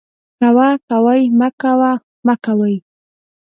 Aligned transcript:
کوه، 0.39 0.67
کوئ، 0.89 1.21
مکوه، 1.39 1.91
مکوئ 2.27 2.75